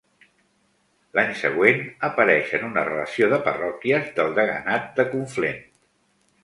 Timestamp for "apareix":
2.09-2.55